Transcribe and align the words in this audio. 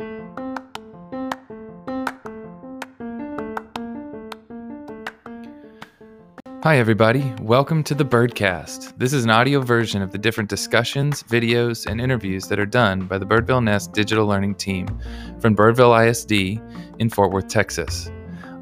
Hi, 0.00 0.06
everybody. 6.76 7.34
Welcome 7.40 7.82
to 7.82 7.96
the 7.96 8.04
Birdcast. 8.04 8.96
This 8.96 9.12
is 9.12 9.24
an 9.24 9.30
audio 9.30 9.60
version 9.60 10.00
of 10.00 10.12
the 10.12 10.18
different 10.18 10.48
discussions, 10.48 11.24
videos, 11.24 11.84
and 11.90 12.00
interviews 12.00 12.46
that 12.46 12.60
are 12.60 12.66
done 12.66 13.08
by 13.08 13.18
the 13.18 13.26
Birdville 13.26 13.64
Nest 13.64 13.92
digital 13.92 14.28
learning 14.28 14.54
team 14.54 14.86
from 15.40 15.56
Birdville 15.56 16.08
ISD 16.08 16.62
in 17.00 17.10
Fort 17.10 17.32
Worth, 17.32 17.48
Texas. 17.48 18.08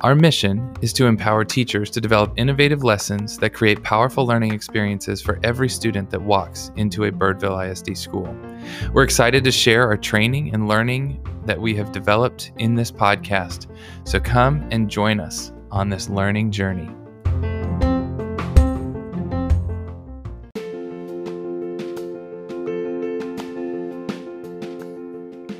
Our 0.02 0.14
mission 0.14 0.76
is 0.82 0.92
to 0.94 1.06
empower 1.06 1.42
teachers 1.42 1.88
to 1.90 2.02
develop 2.02 2.34
innovative 2.36 2.84
lessons 2.84 3.38
that 3.38 3.54
create 3.54 3.82
powerful 3.82 4.26
learning 4.26 4.52
experiences 4.52 5.22
for 5.22 5.40
every 5.42 5.70
student 5.70 6.10
that 6.10 6.20
walks 6.20 6.70
into 6.76 7.04
a 7.04 7.10
Birdville 7.10 7.70
ISD 7.70 7.96
school. 7.96 8.36
We're 8.92 9.04
excited 9.04 9.42
to 9.44 9.50
share 9.50 9.88
our 9.88 9.96
training 9.96 10.52
and 10.52 10.68
learning 10.68 11.26
that 11.46 11.58
we 11.58 11.74
have 11.76 11.92
developed 11.92 12.52
in 12.58 12.74
this 12.74 12.92
podcast. 12.92 13.68
So 14.04 14.20
come 14.20 14.68
and 14.70 14.90
join 14.90 15.18
us 15.18 15.52
on 15.70 15.88
this 15.88 16.10
learning 16.10 16.50
journey. 16.50 16.90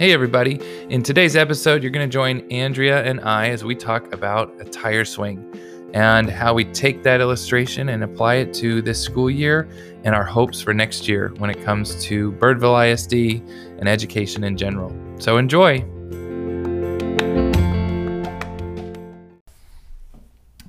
Hey, 0.06 0.12
everybody. 0.12 0.60
In 0.88 1.02
today's 1.02 1.34
episode, 1.34 1.82
you're 1.82 1.90
going 1.90 2.08
to 2.08 2.12
join 2.12 2.48
Andrea 2.52 3.02
and 3.02 3.20
I 3.22 3.48
as 3.48 3.64
we 3.64 3.74
talk 3.74 4.12
about 4.12 4.54
a 4.60 4.64
tire 4.64 5.04
swing 5.04 5.52
and 5.94 6.30
how 6.30 6.54
we 6.54 6.64
take 6.66 7.02
that 7.02 7.20
illustration 7.20 7.88
and 7.88 8.04
apply 8.04 8.34
it 8.34 8.54
to 8.54 8.80
this 8.82 9.02
school 9.02 9.28
year 9.28 9.68
and 10.04 10.14
our 10.14 10.22
hopes 10.22 10.62
for 10.62 10.72
next 10.72 11.08
year 11.08 11.34
when 11.38 11.50
it 11.50 11.60
comes 11.64 12.00
to 12.04 12.30
Birdville 12.34 12.88
ISD 12.88 13.42
and 13.80 13.88
education 13.88 14.44
in 14.44 14.56
general. 14.56 14.94
So 15.18 15.38
enjoy. 15.38 15.80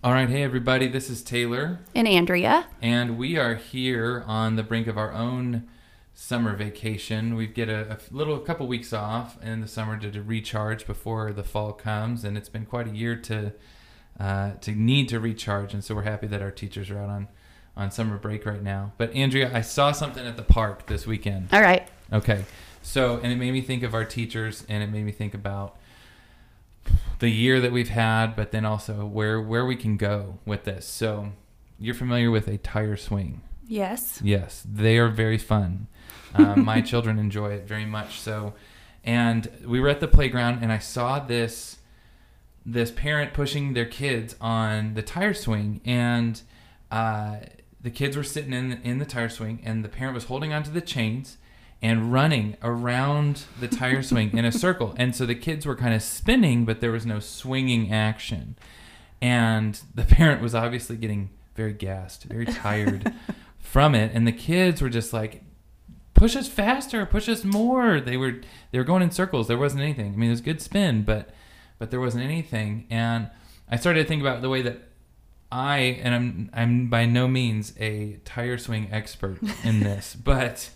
All 0.04 0.14
right, 0.14 0.30
hey 0.30 0.42
everybody, 0.42 0.88
this 0.88 1.12
is 1.12 1.22
Taylor. 1.22 1.78
And 1.94 2.08
Andrea. 2.08 2.66
And 2.82 3.20
we 3.20 3.38
are 3.38 3.54
here 3.54 4.24
on 4.26 4.56
the 4.56 4.64
brink 4.64 4.88
of 4.88 4.98
our 4.98 5.14
own 5.14 5.68
summer 6.20 6.56
vacation. 6.56 7.36
We 7.36 7.46
get 7.46 7.70
a, 7.70 7.92
a 7.92 7.98
little 8.10 8.36
a 8.36 8.40
couple 8.40 8.66
weeks 8.66 8.92
off 8.92 9.42
in 9.44 9.62
the 9.62 9.68
summer 9.68 10.00
to, 10.00 10.10
to, 10.10 10.24
recharge 10.24 10.88
before 10.88 11.32
the 11.32 11.44
fall 11.44 11.74
comes, 11.74 12.24
and 12.24 12.36
it's 12.36 12.50
been 12.50 12.66
quite 12.66 12.88
a 12.88 12.90
year 12.90 13.16
to 13.16 13.54
uh, 14.20 14.54
to 14.62 14.72
need 14.72 15.10
to 15.10 15.20
recharge. 15.20 15.76
And 15.76 15.84
so 15.84 15.94
we're 15.94 16.02
happy 16.02 16.26
that 16.26 16.42
our 16.42 16.50
teachers 16.50 16.90
are 16.90 16.98
out 16.98 17.10
on 17.10 17.28
on 17.78 17.92
summer 17.92 18.18
break 18.18 18.48
right 18.48 18.64
now. 18.64 18.94
But 18.98 19.14
Andrea, 19.14 19.52
I 19.54 19.62
saw 19.62 19.92
something 19.92 20.26
at 20.26 20.38
the 20.38 20.44
park 20.44 20.88
this 20.88 21.06
weekend. 21.06 21.50
All 21.54 21.62
right. 21.62 21.88
Okay. 22.12 22.46
So, 22.82 23.20
and 23.22 23.32
it 23.32 23.36
made 23.36 23.52
me 23.52 23.62
think 23.62 23.84
of 23.84 23.94
our 23.94 24.06
teachers, 24.06 24.66
and 24.68 24.82
it 24.82 24.88
made 24.88 25.06
me 25.06 25.12
think 25.12 25.36
about 25.36 25.78
the 27.20 27.30
year 27.30 27.62
that 27.62 27.72
we've 27.72 27.90
had, 27.90 28.36
but 28.36 28.52
then 28.52 28.66
also 28.66 29.06
where 29.06 29.40
where 29.40 29.68
we 29.68 29.76
can 29.76 29.98
go 29.98 30.40
with 30.48 30.64
this. 30.64 30.88
So, 30.88 31.34
you're 31.80 31.94
familiar 31.94 32.32
with 32.32 32.48
a 32.48 32.58
tire 32.58 32.98
swing. 32.98 33.42
Yes. 33.68 34.22
Yes, 34.24 34.64
they 34.66 34.98
are 34.98 35.10
very 35.10 35.38
fun. 35.38 35.88
Um, 36.34 36.64
my 36.66 36.82
children 36.82 37.20
enjoy 37.20 37.52
it 37.52 37.68
very 37.68 37.86
much 37.86 38.20
so. 38.20 38.54
And 39.04 39.50
we 39.66 39.80
were 39.80 39.90
at 39.90 40.00
the 40.00 40.08
playground, 40.08 40.60
and 40.62 40.72
I 40.72 40.80
saw 40.80 41.20
this 41.20 41.78
this 42.66 42.92
parent 42.92 43.34
pushing 43.34 43.74
their 43.74 43.86
kids 43.86 44.36
on 44.42 44.94
the 44.94 45.02
tire 45.02 45.34
swing, 45.34 45.80
and 45.86 46.42
uh, 46.92 47.38
the 47.82 47.90
kids 47.90 48.18
were 48.18 48.24
sitting 48.24 48.52
in 48.54 48.82
in 48.84 48.98
the 48.98 49.06
tire 49.06 49.30
swing, 49.30 49.62
and 49.64 49.86
the 49.86 49.90
parent 49.90 50.14
was 50.14 50.26
holding 50.26 50.52
onto 50.52 50.72
the 50.72 50.82
chains 50.82 51.38
and 51.82 52.12
running 52.12 52.58
around 52.64 53.44
the 53.60 53.68
tire 53.68 54.02
swing 54.12 54.36
in 54.38 54.46
a 54.46 54.52
circle. 54.52 54.94
And 54.98 55.16
so 55.16 55.26
the 55.26 55.36
kids 55.36 55.66
were 55.66 55.76
kind 55.76 55.94
of 55.94 56.02
spinning, 56.02 56.66
but 56.66 56.82
there 56.82 56.92
was 56.92 57.06
no 57.06 57.20
swinging 57.20 57.92
action. 57.94 58.58
And 59.22 59.80
the 59.94 60.04
parent 60.04 60.42
was 60.42 60.56
obviously 60.56 60.98
getting 60.98 61.30
very 61.56 61.74
gassed, 61.74 62.24
very 62.24 62.46
tired 62.46 63.14
from 63.68 63.94
it. 63.94 64.12
And 64.14 64.26
the 64.26 64.32
kids 64.32 64.82
were 64.82 64.90
just 64.90 65.14
like, 65.14 65.44
push 66.14 66.36
us 66.36 66.48
faster, 66.48 67.06
push 67.06 67.30
us 67.30 67.44
more. 67.44 68.00
They 68.00 68.18
were 68.18 68.42
they 68.72 68.78
were 68.78 68.84
going 68.84 69.04
in 69.04 69.12
circles. 69.12 69.48
There 69.48 69.58
wasn't 69.58 69.84
anything. 69.84 70.14
I 70.14 70.16
mean, 70.16 70.30
it 70.30 70.34
was 70.34 70.42
good 70.42 70.62
spin, 70.62 71.04
but 71.04 71.30
but 71.78 71.92
there 71.92 72.00
wasn't 72.00 72.24
anything. 72.24 72.88
And 72.90 73.30
I 73.70 73.78
started 73.78 74.02
to 74.02 74.08
think 74.08 74.22
about 74.22 74.42
the 74.42 74.50
way 74.50 74.62
that 74.64 74.82
I 75.52 75.78
and 76.02 76.16
I'm 76.16 76.50
I'm 76.54 76.90
by 76.90 77.06
no 77.06 77.28
means 77.28 77.74
a 77.80 78.20
tire 78.26 78.58
swing 78.58 78.90
expert 78.92 79.40
in 79.64 79.80
this, 79.82 80.16
but 80.16 80.70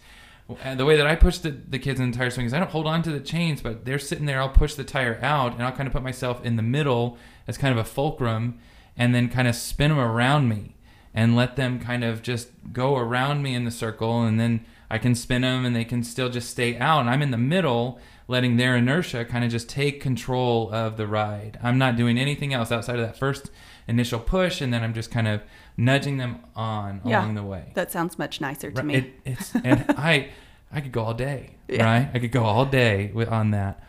the 0.75 0.85
way 0.85 0.97
that 0.97 1.07
I 1.07 1.15
push 1.15 1.37
the, 1.37 1.51
the 1.51 1.79
kids 1.79 1.99
in 1.99 2.11
the 2.11 2.17
tire 2.17 2.29
swing 2.29 2.45
is 2.45 2.53
I 2.53 2.59
don't 2.59 2.71
hold 2.71 2.85
on 2.85 3.01
to 3.03 3.11
the 3.11 3.21
chains, 3.21 3.61
but 3.61 3.85
they're 3.85 3.99
sitting 3.99 4.25
there. 4.25 4.41
I'll 4.41 4.49
push 4.49 4.75
the 4.75 4.83
tire 4.83 5.17
out, 5.21 5.53
and 5.53 5.63
I'll 5.63 5.71
kind 5.71 5.87
of 5.87 5.93
put 5.93 6.03
myself 6.03 6.43
in 6.43 6.57
the 6.57 6.61
middle 6.61 7.17
as 7.47 7.57
kind 7.57 7.71
of 7.71 7.77
a 7.77 7.87
fulcrum, 7.87 8.59
and 8.97 9.15
then 9.15 9.29
kind 9.29 9.47
of 9.47 9.55
spin 9.55 9.89
them 9.91 9.99
around 9.99 10.49
me 10.49 10.75
and 11.13 11.35
let 11.35 11.55
them 11.55 11.79
kind 11.79 12.03
of 12.03 12.21
just 12.21 12.49
go 12.71 12.95
around 12.95 13.43
me 13.43 13.53
in 13.53 13.65
the 13.65 13.71
circle, 13.71 14.23
and 14.23 14.39
then 14.39 14.65
I 14.89 14.97
can 14.97 15.15
spin 15.15 15.41
them 15.41 15.65
and 15.65 15.75
they 15.75 15.85
can 15.85 16.03
still 16.03 16.29
just 16.29 16.49
stay 16.49 16.77
out. 16.77 17.01
And 17.01 17.09
I'm 17.09 17.21
in 17.21 17.31
the 17.31 17.37
middle, 17.37 17.99
letting 18.27 18.57
their 18.57 18.75
inertia 18.75 19.25
kind 19.25 19.43
of 19.43 19.51
just 19.51 19.69
take 19.69 20.01
control 20.01 20.69
of 20.73 20.97
the 20.97 21.07
ride. 21.07 21.59
I'm 21.63 21.77
not 21.77 21.95
doing 21.95 22.17
anything 22.17 22.53
else 22.53 22.71
outside 22.71 22.99
of 22.99 23.05
that 23.05 23.17
first 23.17 23.51
initial 23.87 24.19
push, 24.19 24.61
and 24.61 24.73
then 24.73 24.83
I'm 24.83 24.93
just 24.93 25.11
kind 25.11 25.27
of 25.27 25.41
nudging 25.77 26.17
them 26.17 26.39
on 26.55 27.01
yeah, 27.05 27.21
along 27.21 27.35
the 27.35 27.43
way. 27.43 27.71
That 27.73 27.91
sounds 27.91 28.19
much 28.19 28.41
nicer 28.41 28.71
to 28.71 28.77
right, 28.77 28.85
me. 28.85 28.95
It, 28.95 29.13
it's 29.25 29.55
and 29.55 29.85
I 29.89 30.29
I 30.71 30.81
could 30.81 30.91
go 30.91 31.03
all 31.03 31.13
day, 31.13 31.55
yeah. 31.67 31.85
right? 31.85 32.09
I 32.13 32.19
could 32.19 32.31
go 32.31 32.43
all 32.43 32.65
day 32.65 33.11
with, 33.13 33.29
on 33.29 33.51
that. 33.51 33.83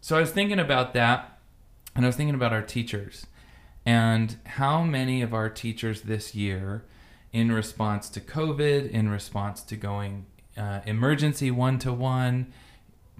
So 0.00 0.16
I 0.16 0.20
was 0.20 0.30
thinking 0.30 0.58
about 0.58 0.94
that, 0.94 1.38
and 1.94 2.04
I 2.04 2.08
was 2.08 2.16
thinking 2.16 2.34
about 2.34 2.52
our 2.52 2.62
teachers 2.62 3.26
and 3.84 4.36
how 4.46 4.82
many 4.82 5.22
of 5.22 5.34
our 5.34 5.48
teachers 5.48 6.02
this 6.02 6.34
year, 6.34 6.84
in 7.32 7.50
response 7.50 8.08
to 8.10 8.20
COVID, 8.20 8.90
in 8.90 9.08
response 9.08 9.62
to 9.62 9.76
going 9.76 10.26
uh, 10.56 10.80
emergency 10.86 11.50
one 11.50 11.78
to 11.80 11.92
one. 11.92 12.52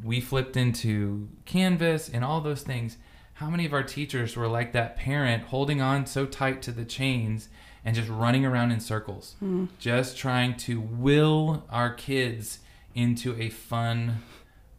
We 0.02 0.20
flipped 0.20 0.56
into 0.56 1.28
Canvas 1.44 2.08
and 2.08 2.24
all 2.24 2.40
those 2.40 2.62
things. 2.62 2.98
How 3.34 3.48
many 3.48 3.64
of 3.64 3.72
our 3.72 3.82
teachers 3.82 4.36
were 4.36 4.48
like 4.48 4.72
that 4.72 4.96
parent 4.96 5.44
holding 5.44 5.80
on 5.80 6.06
so 6.06 6.26
tight 6.26 6.62
to 6.62 6.72
the 6.72 6.84
chains 6.84 7.48
and 7.84 7.96
just 7.96 8.08
running 8.08 8.44
around 8.44 8.70
in 8.70 8.80
circles, 8.80 9.36
mm. 9.42 9.68
just 9.78 10.16
trying 10.16 10.56
to 10.56 10.80
will 10.80 11.64
our 11.70 11.92
kids 11.92 12.60
into 12.94 13.34
a 13.40 13.48
fun 13.48 14.22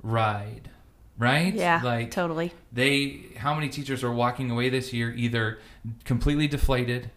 ride? 0.02 0.70
Right? 1.18 1.54
Yeah, 1.54 1.82
like 1.84 2.12
totally. 2.12 2.54
They, 2.72 3.22
how 3.38 3.54
many 3.54 3.70
teachers 3.70 4.04
are 4.04 4.12
walking 4.12 4.50
away 4.50 4.70
this 4.70 4.94
year 4.94 5.14
either 5.14 5.60
completely 6.06 6.48
deflated, 6.48 7.12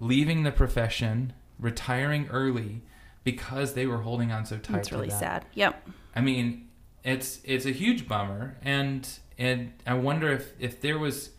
leaving 0.00 0.42
the 0.42 0.52
profession, 0.52 1.32
retiring 1.58 2.28
early, 2.30 2.82
because 3.24 3.74
they 3.74 3.86
were 3.86 3.98
holding 3.98 4.32
on 4.32 4.44
so 4.44 4.58
tight. 4.58 4.78
It's 4.78 4.92
really 4.92 5.08
that. 5.08 5.18
sad. 5.18 5.46
Yep. 5.54 5.88
I 6.14 6.20
mean, 6.20 6.68
it's 7.04 7.40
it's 7.44 7.64
a 7.64 7.70
huge 7.70 8.06
bummer, 8.06 8.58
and 8.62 9.08
and 9.38 9.72
I 9.86 9.94
wonder 9.94 10.30
if 10.30 10.52
if 10.58 10.80
there 10.80 10.98
was 10.98 11.30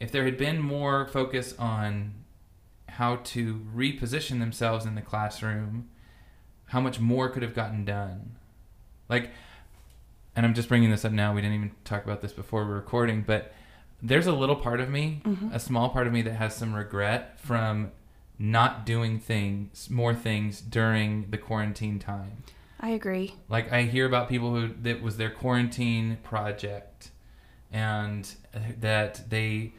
if 0.00 0.12
there 0.12 0.24
had 0.24 0.36
been 0.36 0.60
more 0.60 1.06
focus 1.06 1.54
on 1.58 2.12
how 2.88 3.16
to 3.16 3.64
reposition 3.74 4.40
themselves 4.40 4.84
in 4.84 4.94
the 4.94 5.02
classroom, 5.02 5.88
how 6.66 6.80
much 6.80 7.00
more 7.00 7.28
could 7.28 7.42
have 7.42 7.54
gotten 7.54 7.84
done. 7.84 8.36
Like, 9.08 9.30
and 10.38 10.46
I'm 10.46 10.54
just 10.54 10.68
bringing 10.68 10.92
this 10.92 11.04
up 11.04 11.10
now. 11.10 11.34
We 11.34 11.40
didn't 11.40 11.56
even 11.56 11.72
talk 11.84 12.04
about 12.04 12.22
this 12.22 12.32
before 12.32 12.64
we 12.64 12.70
are 12.70 12.76
recording, 12.76 13.22
but 13.22 13.52
there's 14.00 14.28
a 14.28 14.32
little 14.32 14.54
part 14.54 14.78
of 14.78 14.88
me, 14.88 15.20
mm-hmm. 15.24 15.52
a 15.52 15.58
small 15.58 15.88
part 15.88 16.06
of 16.06 16.12
me 16.12 16.22
that 16.22 16.34
has 16.34 16.54
some 16.54 16.76
regret 16.76 17.40
from 17.40 17.90
not 18.38 18.86
doing 18.86 19.18
things, 19.18 19.90
more 19.90 20.14
things 20.14 20.60
during 20.60 21.28
the 21.30 21.38
quarantine 21.38 21.98
time. 21.98 22.44
I 22.78 22.90
agree. 22.90 23.34
Like 23.48 23.72
I 23.72 23.82
hear 23.82 24.06
about 24.06 24.28
people 24.28 24.54
who 24.54 24.68
that 24.82 25.02
was 25.02 25.16
their 25.16 25.30
quarantine 25.30 26.18
project 26.22 27.10
and 27.72 28.32
that 28.78 29.28
they 29.30 29.72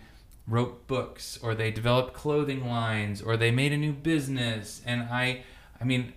wrote 0.46 0.88
books 0.88 1.40
or 1.42 1.56
they 1.56 1.72
developed 1.72 2.14
clothing 2.14 2.68
lines 2.68 3.22
or 3.22 3.38
they 3.38 3.50
made 3.50 3.72
a 3.72 3.78
new 3.78 3.94
business 3.94 4.82
and 4.86 5.04
I 5.04 5.46
I 5.80 5.86
mean 5.86 6.12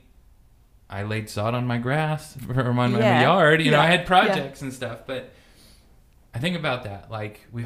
I 0.93 1.05
laid 1.05 1.31
sod 1.31 1.55
on 1.55 1.67
my 1.67 1.79
grass 1.79 2.37
or 2.49 2.69
on 2.69 2.77
my 2.77 2.89
yeah. 2.89 3.23
yard, 3.23 3.61
you 3.61 3.71
yeah. 3.71 3.79
know, 3.79 3.81
I 3.81 3.87
had 3.87 4.06
projects 4.06 4.61
yeah. 4.61 4.67
and 4.67 4.75
stuff, 4.75 5.00
but 5.06 5.31
I 6.35 6.39
think 6.39 6.56
about 6.56 6.85
that 6.85 7.11
like 7.11 7.41
we 7.50 7.65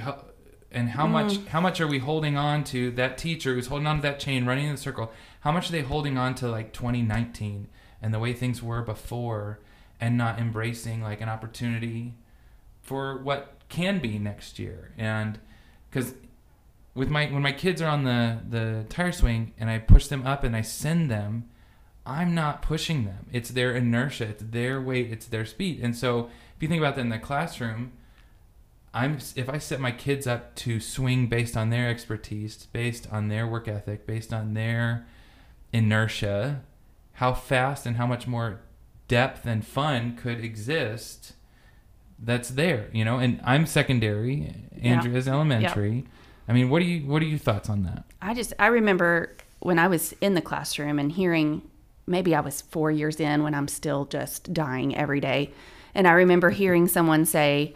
and 0.71 0.91
how 0.91 1.07
mm. 1.07 1.11
much 1.13 1.45
how 1.47 1.61
much 1.61 1.81
are 1.81 1.87
we 1.87 1.99
holding 1.99 2.37
on 2.37 2.65
to 2.65 2.91
that 2.93 3.19
teacher 3.19 3.55
who's 3.55 3.67
holding 3.69 3.87
on 3.87 3.97
to 3.97 4.03
that 4.03 4.21
chain 4.21 4.45
running 4.45 4.67
in 4.67 4.73
the 4.73 4.81
circle 4.81 5.13
how 5.41 5.53
much 5.53 5.69
are 5.69 5.73
they 5.73 5.83
holding 5.83 6.19
on 6.19 6.35
to 6.35 6.49
like 6.49 6.73
2019 6.73 7.69
and 8.03 8.15
the 8.15 8.19
way 8.19 8.33
things 8.33 8.63
were 8.63 8.83
before 8.83 9.61
and 10.01 10.19
not 10.19 10.39
embracing 10.39 11.03
like 11.03 11.21
an 11.21 11.29
opportunity 11.29 12.15
for 12.83 13.19
what 13.19 13.55
can 13.69 13.99
be 13.99 14.19
next 14.19 14.59
year 14.59 14.93
and 14.99 15.39
because 15.91 16.15
with 16.95 17.09
my 17.09 17.27
when 17.27 17.43
my 17.43 17.53
kids 17.53 17.81
are 17.81 17.89
on 17.89 18.05
the 18.05 18.39
the 18.49 18.85
tire 18.89 19.13
swing 19.13 19.53
and 19.59 19.71
i 19.71 19.79
push 19.79 20.09
them 20.09 20.27
up 20.27 20.45
and 20.45 20.55
i 20.57 20.61
send 20.61 21.11
them 21.11 21.49
i'm 22.07 22.35
not 22.35 22.63
pushing 22.63 23.05
them. 23.05 23.27
It's 23.33 23.51
their 23.51 23.75
inertia. 23.75 24.29
It's 24.29 24.45
their 24.47 24.81
weight. 24.81 25.13
It's 25.13 25.27
their 25.27 25.45
speed. 25.45 25.81
And 25.83 25.97
so 25.97 26.31
if 26.57 26.63
you 26.63 26.69
think 26.69 26.81
about 26.81 26.95
that 26.95 27.03
in 27.03 27.09
the 27.09 27.19
classroom 27.19 27.93
I'm 28.97 29.19
if 29.37 29.51
I 29.51 29.59
set 29.59 29.79
my 29.79 29.93
kids 29.93 30.27
up 30.27 30.55
to 30.57 30.81
swing 30.81 31.27
based 31.27 31.55
on 31.55 31.69
their 31.69 31.91
expertise, 31.91 32.67
based 32.73 33.07
on 33.13 33.29
their 33.29 33.47
work 33.47 33.69
ethic, 33.69 34.07
based 34.07 34.33
on 34.33 34.55
their 34.55 35.07
inertia, 35.71 36.63
how 37.13 37.35
fast 37.35 37.85
and 37.85 37.97
how 37.97 38.07
much 38.07 38.27
more 38.27 38.61
depth 39.07 39.45
and 39.45 39.67
fun 39.67 40.17
could 40.17 40.43
exist 40.43 41.35
that's 42.19 42.49
there, 42.49 42.89
you 42.91 43.05
know? 43.05 43.19
And 43.19 43.39
I'm 43.45 43.67
secondary, 43.67 44.55
Andrea 44.81 45.15
is 45.15 45.29
elementary. 45.29 46.07
I 46.49 46.55
mean, 46.55 46.71
what 46.71 46.79
do 46.79 46.87
you 46.87 47.07
what 47.07 47.21
are 47.21 47.27
your 47.27 47.39
thoughts 47.39 47.69
on 47.69 47.83
that? 47.83 48.05
I 48.23 48.33
just 48.33 48.55
I 48.59 48.69
remember 48.69 49.37
when 49.61 49.79
I 49.79 49.89
was 49.89 50.15
in 50.23 50.33
the 50.33 50.41
classroom 50.41 50.99
and 50.99 51.13
hearing 51.13 51.61
maybe 52.07 52.35
I 52.35 52.41
was 52.41 52.63
4 52.63 52.91
years 52.91 53.21
in 53.21 53.43
when 53.43 53.55
I'm 53.55 53.69
still 53.69 54.05
just 54.05 54.53
dying 54.53 54.97
every 54.97 55.21
day. 55.21 55.53
And 55.95 56.07
I 56.07 56.13
remember 56.13 56.51
hearing 56.51 56.89
someone 56.89 57.25
say, 57.25 57.75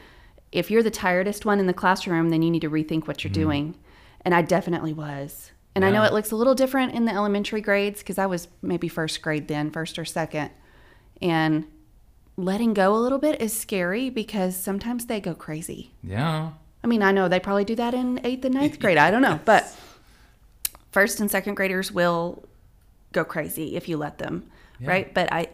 if 0.52 0.70
you're 0.70 0.82
the 0.82 0.90
tiredest 0.90 1.44
one 1.44 1.60
in 1.60 1.66
the 1.66 1.72
classroom, 1.72 2.28
then 2.30 2.42
you 2.42 2.50
need 2.50 2.62
to 2.62 2.70
rethink 2.70 3.06
what 3.06 3.24
you're 3.24 3.30
mm-hmm. 3.30 3.42
doing. 3.42 3.74
And 4.22 4.34
I 4.34 4.42
definitely 4.42 4.92
was. 4.92 5.52
And 5.74 5.84
I 5.84 5.90
know 5.90 6.02
it 6.02 6.12
looks 6.12 6.32
a 6.32 6.36
little 6.36 6.54
different 6.54 6.94
in 6.94 7.04
the 7.04 7.12
elementary 7.12 7.60
grades 7.60 8.00
because 8.00 8.18
I 8.18 8.26
was 8.26 8.48
maybe 8.60 8.88
first 8.88 9.22
grade 9.22 9.48
then, 9.48 9.70
first 9.70 9.98
or 9.98 10.04
second. 10.04 10.50
And 11.22 11.66
letting 12.36 12.74
go 12.74 12.94
a 12.94 12.98
little 12.98 13.18
bit 13.18 13.40
is 13.40 13.56
scary 13.56 14.10
because 14.10 14.56
sometimes 14.56 15.06
they 15.06 15.20
go 15.20 15.32
crazy. 15.32 15.92
Yeah. 16.02 16.50
I 16.82 16.86
mean, 16.86 17.02
I 17.02 17.12
know 17.12 17.28
they 17.28 17.40
probably 17.40 17.64
do 17.64 17.76
that 17.76 17.94
in 17.94 18.20
eighth 18.24 18.44
and 18.44 18.54
ninth 18.54 18.80
grade. 18.80 18.98
I 18.98 19.10
don't 19.10 19.22
know. 19.22 19.38
But 19.44 19.74
first 20.92 21.20
and 21.20 21.30
second 21.30 21.54
graders 21.54 21.92
will 21.92 22.44
go 23.12 23.24
crazy 23.24 23.76
if 23.76 23.88
you 23.88 23.96
let 23.96 24.18
them, 24.18 24.50
Yeah. 24.78 24.88
right? 24.90 25.14
But 25.14 25.32
I, 25.32 25.48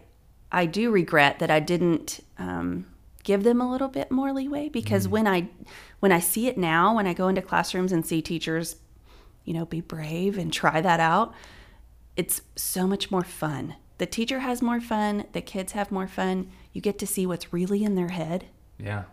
I 0.53 0.67
do 0.67 0.91
regret 0.91 1.39
that 1.39 1.51
I 1.51 1.61
didn't 1.61 2.21
um, 2.39 2.87
give 3.25 3.43
them 3.45 3.61
a 3.61 3.71
little 3.71 3.89
bit 3.89 4.11
more 4.11 4.33
leeway 4.33 4.69
because 4.69 5.09
when 5.09 5.27
I, 5.27 5.49
when 6.01 6.13
I 6.13 6.21
see 6.21 6.47
it 6.49 6.57
now, 6.59 6.95
when 6.97 7.07
I 7.07 7.15
go 7.15 7.29
into 7.29 7.43
classrooms 7.43 7.93
and 7.93 8.05
see 8.07 8.23
teachers, 8.23 8.77
you 9.45 9.53
know, 9.55 9.65
be 9.65 9.81
brave 9.81 10.39
and 10.39 10.53
try 10.53 10.81
that 10.81 11.01
out, 11.01 11.33
it's 12.17 12.43
so 12.57 12.87
much 12.87 13.11
more 13.11 13.25
fun. 13.25 13.75
The 13.99 14.07
teacher 14.07 14.41
has 14.41 14.61
more 14.63 14.81
fun. 14.81 15.25
The 15.33 15.41
kids 15.41 15.73
have 15.73 15.91
more 15.91 16.07
fun. 16.07 16.51
You 16.73 16.81
get 16.81 16.99
to 16.99 17.07
see 17.07 17.27
what's 17.27 17.53
really 17.53 17.83
in 17.85 17.95
their 17.95 18.09
head 18.09 18.47
Yeah. 18.79 19.05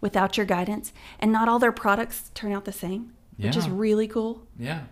without 0.00 0.36
your 0.36 0.46
guidance 0.46 0.92
and 1.20 1.30
not 1.32 1.48
all 1.48 1.58
their 1.60 1.72
products 1.72 2.30
turn 2.34 2.52
out 2.52 2.64
the 2.64 2.72
same 2.72 3.12
which 3.38 3.56
is 3.56 3.68
really 3.68 4.08
cool 4.08 4.46
Yeah. 4.58 4.84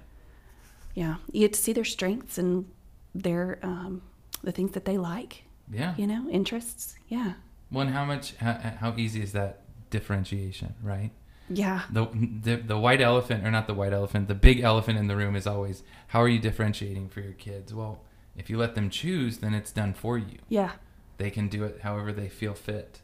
yeah 0.95 1.17
you 1.33 1.41
get 1.41 1.55
to 1.55 1.61
see 1.61 1.73
their 1.73 1.85
strengths 1.85 2.37
and 2.39 2.67
their 3.15 3.59
um, 3.63 4.03
the 4.43 4.53
things 4.53 4.73
that 4.73 4.85
they 4.85 4.99
like 4.99 5.45
Yeah. 5.71 5.95
you 5.97 6.07
know 6.07 6.29
interests 6.31 6.97
yeah 7.09 7.35
One, 7.71 7.89
how 7.89 8.05
much, 8.05 8.35
how, 8.37 8.53
how 8.81 8.95
easy 8.97 9.23
is 9.23 9.33
that 9.33 9.61
differentiation, 9.91 10.75
right? 10.83 11.11
yeah 11.49 11.83
The, 11.91 12.07
the 12.43 12.57
the 12.57 12.79
white 12.79 13.01
elephant, 13.03 13.45
or 13.47 13.51
not 13.51 13.67
the 13.67 13.75
white 13.75 13.93
elephant, 13.93 14.29
the 14.29 14.35
big 14.35 14.61
elephant 14.61 14.99
in 14.99 15.07
the 15.09 15.17
room 15.17 15.37
is 15.37 15.47
always 15.47 15.83
how 16.09 16.21
are 16.23 16.29
you 16.29 16.39
differentiating 16.39 17.09
for 17.11 17.21
your 17.21 17.33
kids? 17.35 17.73
Well, 17.75 18.01
if 18.37 18.49
you 18.51 18.57
let 18.59 18.75
them 18.75 18.89
choose, 18.91 19.39
then 19.39 19.55
it's 19.55 19.71
done 19.73 19.93
for 19.95 20.17
you. 20.19 20.39
yeah 20.49 20.73
They 21.19 21.31
can 21.31 21.49
do 21.49 21.65
it 21.65 21.81
however 21.83 22.13
they 22.13 22.29
feel 22.29 22.55
fit, 22.55 23.01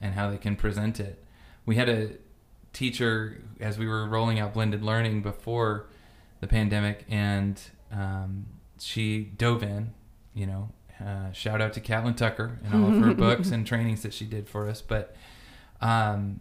and 0.00 0.14
how 0.14 0.30
they 0.30 0.38
can 0.38 0.56
present 0.56 0.98
it. 1.00 1.22
We 1.66 1.76
had 1.76 1.88
a 1.88 2.12
teacher 2.72 3.40
as 3.60 3.78
we 3.78 3.86
were 3.86 4.06
rolling 4.08 4.38
out 4.40 4.54
blended 4.54 4.82
learning 4.82 5.22
before 5.22 5.86
the 6.40 6.46
pandemic, 6.46 7.04
and 7.10 7.60
um, 7.92 8.46
she 8.80 9.22
dove 9.24 9.62
in. 9.62 9.92
You 10.34 10.46
know, 10.46 10.68
uh, 11.04 11.32
shout 11.32 11.60
out 11.60 11.72
to 11.74 11.80
Catlin 11.80 12.14
Tucker 12.14 12.58
and 12.64 12.74
all 12.74 12.92
of 12.94 13.02
her 13.02 13.14
books 13.26 13.50
and 13.50 13.66
trainings 13.66 14.02
that 14.02 14.14
she 14.14 14.24
did 14.24 14.48
for 14.48 14.68
us. 14.68 14.80
But 14.80 15.14
um, 15.80 16.40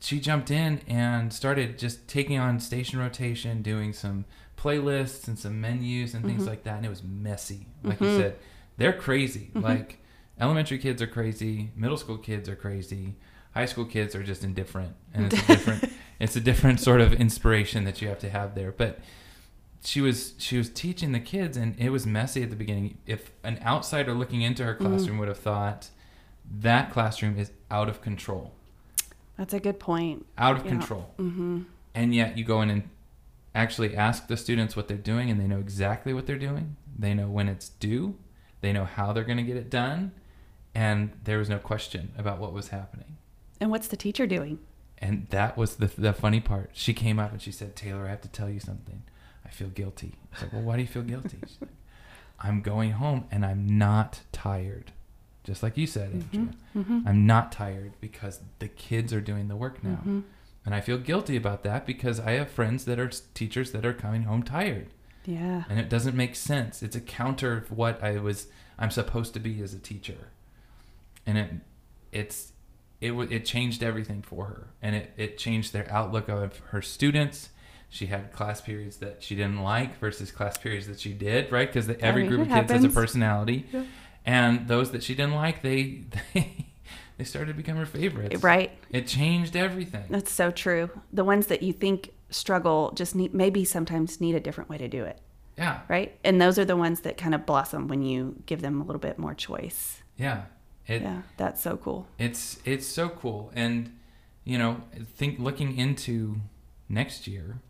she 0.00 0.20
jumped 0.20 0.50
in 0.50 0.80
and 0.86 1.32
started 1.32 1.78
just 1.78 2.06
taking 2.08 2.38
on 2.38 2.60
station 2.60 2.98
rotation, 2.98 3.62
doing 3.62 3.92
some 3.92 4.24
playlists 4.56 5.26
and 5.28 5.38
some 5.38 5.60
menus 5.60 6.14
and 6.14 6.24
things 6.24 6.44
Mhm. 6.44 6.48
like 6.48 6.64
that. 6.64 6.76
And 6.76 6.86
it 6.86 6.90
was 6.90 7.02
messy. 7.02 7.66
Like 7.82 8.00
you 8.00 8.06
Mhm. 8.06 8.16
said, 8.18 8.36
they're 8.76 8.92
crazy. 8.92 9.50
Mhm. 9.54 9.62
Like 9.62 9.98
elementary 10.38 10.78
kids 10.78 11.00
are 11.02 11.06
crazy, 11.06 11.70
middle 11.76 11.96
school 11.96 12.18
kids 12.18 12.48
are 12.48 12.56
crazy, 12.56 13.16
high 13.54 13.66
school 13.66 13.84
kids 13.84 14.14
are 14.14 14.22
just 14.22 14.44
indifferent. 14.44 14.94
And 15.12 15.26
it's 15.32 15.42
a 15.42 15.46
different 15.46 15.84
it's 16.20 16.36
a 16.36 16.40
different 16.40 16.80
sort 16.80 17.00
of 17.00 17.12
inspiration 17.14 17.84
that 17.84 18.00
you 18.00 18.08
have 18.08 18.18
to 18.20 18.30
have 18.30 18.54
there. 18.54 18.72
But 18.72 19.00
she 19.84 20.00
was 20.00 20.34
she 20.38 20.56
was 20.56 20.70
teaching 20.70 21.12
the 21.12 21.20
kids 21.20 21.56
and 21.56 21.78
it 21.78 21.90
was 21.90 22.06
messy 22.06 22.42
at 22.42 22.50
the 22.50 22.56
beginning. 22.56 22.98
If 23.06 23.30
an 23.42 23.58
outsider 23.64 24.12
looking 24.14 24.42
into 24.42 24.64
her 24.64 24.74
classroom 24.74 25.18
would 25.18 25.28
have 25.28 25.38
thought 25.38 25.90
that 26.60 26.90
classroom 26.92 27.38
is 27.38 27.50
out 27.70 27.88
of 27.88 28.00
control. 28.02 28.52
that's 29.36 29.52
a 29.54 29.60
good 29.60 29.78
point. 29.80 30.26
Out 30.38 30.56
of 30.56 30.64
Yeah. 30.64 30.70
control. 30.70 31.14
Mm-hmm. 31.18 31.62
and 31.94 32.14
yet 32.14 32.36
you 32.38 32.44
go 32.44 32.60
in 32.62 32.70
and 32.70 32.88
actually 33.54 33.96
ask 33.96 34.26
the 34.26 34.36
students 34.36 34.74
what 34.74 34.88
they're 34.88 34.96
doing 34.96 35.30
and 35.30 35.38
they 35.40 35.46
know 35.46 35.58
exactly 35.60 36.12
what 36.12 36.26
they're 36.26 36.38
doing. 36.38 36.76
They 36.98 37.14
know 37.14 37.28
when 37.28 37.48
it's 37.48 37.68
due. 37.68 38.16
They 38.62 38.72
know 38.72 38.84
how 38.84 39.12
they're 39.12 39.24
going 39.24 39.36
to 39.38 39.42
get 39.44 39.56
it 39.56 39.70
done. 39.70 40.12
And 40.74 41.12
there 41.22 41.38
was 41.38 41.48
no 41.48 41.58
question 41.58 42.10
about 42.18 42.38
what 42.38 42.52
was 42.52 42.68
happening. 42.68 43.16
And 43.60 43.70
what's 43.70 43.86
the 43.88 43.96
teacher 43.96 44.26
doing? 44.26 44.58
And 44.98 45.26
that 45.30 45.56
was 45.56 45.76
the, 45.76 45.86
the 45.86 46.12
funny 46.12 46.40
part. 46.40 46.70
She 46.72 46.92
came 46.94 47.18
up 47.20 47.30
and 47.32 47.40
she 47.42 47.52
said 47.52 47.76
taylor 47.76 48.06
i 48.06 48.08
have 48.08 48.22
to 48.22 48.28
tell 48.28 48.48
you 48.50 48.58
something 48.60 49.02
i 49.46 49.50
feel 49.50 49.68
guilty 49.68 50.12
i 50.32 50.34
was 50.36 50.42
like 50.42 50.52
well 50.52 50.62
why 50.62 50.76
do 50.76 50.82
you 50.82 50.88
feel 50.88 51.02
guilty 51.02 51.36
She's 51.46 51.58
like, 51.60 51.70
i'm 52.40 52.60
going 52.62 52.92
home 52.92 53.26
and 53.30 53.44
i'm 53.44 53.78
not 53.78 54.20
tired 54.32 54.92
just 55.44 55.62
like 55.62 55.76
you 55.76 55.86
said 55.86 56.10
andrea 56.12 56.48
mm-hmm. 56.76 57.00
i'm 57.06 57.26
not 57.26 57.52
tired 57.52 57.92
because 58.00 58.40
the 58.58 58.68
kids 58.68 59.12
are 59.12 59.20
doing 59.20 59.48
the 59.48 59.56
work 59.56 59.82
now 59.84 59.90
Mm-hmm. 60.00 60.20
and 60.66 60.74
I 60.74 60.80
feel 60.80 60.96
guilty 60.98 61.36
about 61.36 61.62
that 61.64 61.84
because 61.86 62.18
I 62.18 62.32
have 62.32 62.48
friends 62.50 62.86
that 62.86 62.98
are 62.98 63.10
teachers 63.34 63.72
that 63.72 63.84
are 63.84 63.92
coming 63.92 64.22
home 64.22 64.42
tired. 64.42 64.88
yeah 65.26 65.64
And 65.68 65.78
it 65.78 65.90
doesn't 65.90 66.16
make 66.16 66.34
sense. 66.34 66.82
It's 66.82 66.96
a 66.96 67.02
counter 67.02 67.58
of 67.58 67.70
what 67.70 68.02
I 68.02 68.18
was 68.18 68.46
I'm 68.78 68.90
supposed 68.90 69.34
to 69.34 69.40
be 69.40 69.60
as 69.62 69.74
a 69.74 69.78
teacher. 69.78 70.30
And 71.26 71.36
it 71.38 71.50
it's 72.12 72.52
it 73.00 73.12
it 73.30 73.44
changed 73.44 73.82
everything 73.82 74.22
for 74.22 74.46
her. 74.46 74.68
And 74.80 74.96
it 74.96 75.12
it 75.18 75.36
changed 75.38 75.72
their 75.74 75.86
outlook 75.92 76.28
of 76.28 76.58
her 76.72 76.80
students. 76.82 77.50
She 77.94 78.06
had 78.06 78.32
class 78.32 78.60
periods 78.60 78.96
that 78.98 79.22
she 79.22 79.36
didn't 79.36 79.60
like 79.62 79.98
versus 80.00 80.32
class 80.32 80.58
periods 80.58 80.86
that 80.88 80.98
she 80.98 81.12
did, 81.12 81.52
right? 81.52 81.68
Because 81.72 81.88
every 82.00 82.22
mean, 82.22 82.30
group 82.30 82.40
of 82.42 82.48
kids 82.52 82.72
has 82.72 82.82
a 82.84 82.88
personality. 82.88 83.66
Yeah. 83.72 83.84
And 84.26 84.66
those 84.68 84.90
that 84.92 85.02
she 85.02 85.14
didn't 85.14 85.34
like, 85.34 85.62
they 85.62 86.02
they 86.34 86.66
they 87.18 87.24
started 87.24 87.52
to 87.52 87.54
become 87.56 87.76
her 87.76 87.86
favorites. 87.86 88.42
right 88.42 88.72
It 88.90 89.06
changed 89.06 89.54
everything. 89.54 90.06
that's 90.10 90.32
so 90.32 90.50
true 90.50 90.90
the 91.12 91.24
ones 91.24 91.46
that 91.46 91.62
you 91.62 91.72
think 91.72 92.10
struggle 92.30 92.90
just 92.96 93.14
need 93.14 93.32
maybe 93.32 93.64
sometimes 93.64 94.20
need 94.20 94.34
a 94.34 94.40
different 94.40 94.68
way 94.68 94.78
to 94.78 94.88
do 94.88 95.04
it 95.04 95.20
Yeah. 95.56 95.82
right 95.88 96.18
and 96.24 96.40
those 96.42 96.58
are 96.58 96.64
the 96.64 96.76
ones 96.76 97.00
that 97.02 97.16
kind 97.16 97.32
of 97.34 97.46
blossom 97.46 97.86
when 97.86 98.02
you 98.02 98.34
give 98.46 98.60
them 98.60 98.80
a 98.80 98.84
little 98.84 98.98
bit 99.08 99.16
more 99.20 99.34
choice 99.34 100.02
Yeah. 100.18 100.46
It, 100.88 101.02
yeah 101.02 101.22
that's 101.36 101.60
so 101.62 101.76
cool 101.76 102.08
It's 102.18 102.58
it's 102.64 102.86
so 102.86 103.08
cool, 103.08 103.52
and 103.54 103.96
you 104.44 104.58
know, 104.58 104.72
think 105.16 105.38
looking 105.38 105.76
into 105.78 106.40
next 106.88 107.26
year. 107.28 107.60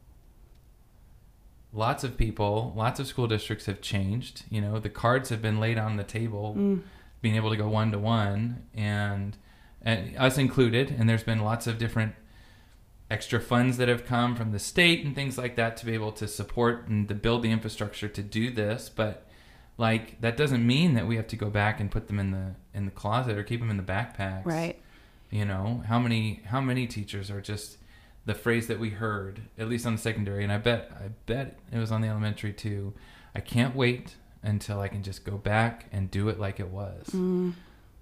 Lots 1.75 2.05
of 2.05 2.17
people, 2.17 2.73
lots 2.77 3.01
of 3.01 3.07
school 3.07 3.27
districts 3.27 3.67
have 3.67 3.81
changed. 3.81 4.45
You 4.49 4.61
know, 4.61 4.79
the 4.79 4.89
cards 4.89 5.29
have 5.31 5.43
been 5.43 5.59
laid 5.61 5.77
on 5.77 5.97
the 5.97 6.05
table, 6.05 6.55
Mm. 6.57 6.83
being 7.21 7.37
able 7.37 7.51
to 7.51 7.57
go 7.57 7.69
one 7.69 7.91
to 7.93 7.99
one, 7.99 8.63
and 8.75 9.37
and 9.83 10.17
us 10.17 10.39
included. 10.39 10.95
And 10.97 11.09
there's 11.09 11.25
been 11.25 11.41
lots 11.41 11.67
of 11.67 11.77
different 11.79 12.15
extra 13.11 13.39
funds 13.41 13.77
that 13.77 13.89
have 13.89 14.07
come 14.07 14.35
from 14.35 14.53
the 14.53 14.59
state 14.59 15.05
and 15.05 15.15
things 15.15 15.37
like 15.37 15.57
that 15.57 15.77
to 15.79 15.85
be 15.87 15.93
able 15.93 16.13
to 16.13 16.27
support 16.27 16.89
and 16.89 17.07
to 17.09 17.15
build 17.15 17.43
the 17.43 17.51
infrastructure 17.51 18.09
to 18.09 18.23
do 18.23 18.51
this. 18.51 18.89
But 18.89 19.27
like 19.77 20.21
that 20.23 20.37
doesn't 20.37 20.67
mean 20.67 20.95
that 20.95 21.07
we 21.07 21.17
have 21.17 21.27
to 21.29 21.37
go 21.37 21.51
back 21.51 21.81
and 21.81 21.91
put 21.91 22.07
them 22.07 22.19
in 22.19 22.31
the 22.31 22.55
in 22.73 22.85
the 22.87 22.91
closet 22.93 23.37
or 23.37 23.43
keep 23.43 23.61
them 23.61 23.71
in 23.71 23.77
the 23.77 23.83
backpacks 23.83 24.47
right 24.47 24.81
you 25.31 25.45
know 25.45 25.83
how 25.89 25.99
many 25.99 26.41
how 26.47 26.61
many 26.61 26.87
teachers 26.87 27.29
are 27.29 27.41
just 27.41 27.77
the 28.27 28.35
phrase 28.35 28.67
that 28.69 28.79
we 28.79 28.91
heard 28.91 29.43
at 29.59 29.69
least 29.69 29.85
on 29.87 29.95
the 29.97 30.01
secondary 30.01 30.43
and 30.43 30.53
i 30.53 30.57
bet 30.59 30.91
i 31.03 31.09
bet 31.27 31.59
it 31.73 31.79
was 31.79 31.91
on 31.93 32.01
the 32.01 32.09
elementary 32.09 32.53
too 32.53 32.93
i 33.35 33.41
can't 33.41 33.75
wait 33.77 34.17
until 34.43 34.81
i 34.81 34.89
can 34.89 35.03
just 35.03 35.25
go 35.25 35.37
back 35.37 35.87
and 35.93 36.11
do 36.11 36.29
it 36.29 36.39
like 36.39 36.59
it 36.61 36.69
was. 36.69 37.07
Mm, 37.13 37.55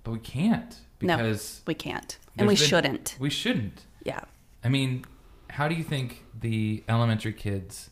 but 0.04 0.10
we 0.12 0.18
can't 0.18 0.76
No. 1.00 1.16
because 1.16 1.62
we 1.66 1.74
can't 1.74 2.18
and 2.36 2.46
we 2.48 2.54
been- 2.54 2.64
shouldn't. 2.66 3.16
We 3.20 3.30
shouldn't. 3.30 3.84
Yeah. 4.04 4.20
I 4.64 4.68
mean 4.68 5.04
how 5.50 5.68
do 5.68 5.74
you 5.74 5.84
think 5.84 6.24
the 6.38 6.82
elementary 6.88 7.32
kids 7.32 7.90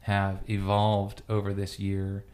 have 0.00 0.42
evolved 0.48 1.22
over 1.28 1.52
this 1.54 1.78
year 1.78 2.24